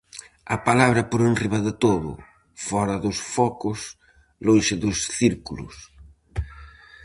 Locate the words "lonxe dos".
4.45-4.97